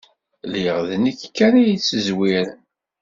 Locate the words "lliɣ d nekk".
0.51-1.21